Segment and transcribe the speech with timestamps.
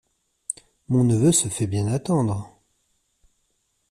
[0.87, 2.59] Mon neveu se fait bien attendre…